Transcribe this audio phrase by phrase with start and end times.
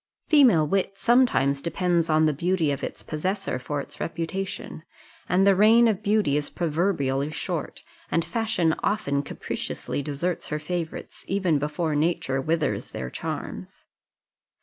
[0.29, 4.81] Female wit sometimes depends on the beauty of its possessor for its reputation;
[5.29, 11.23] and the reign of beauty is proverbially short, and fashion often capriciously deserts her favourites,
[11.27, 13.85] even before nature withers their charms.